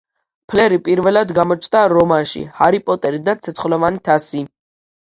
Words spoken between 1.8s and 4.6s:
რომანში „ჰარი პოტერი და ცეცხლოვანი თასი“.